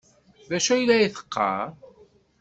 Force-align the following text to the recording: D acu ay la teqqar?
D 0.49 0.51
acu 0.57 0.71
ay 0.73 0.83
la 0.87 0.97
teqqar? 1.15 1.67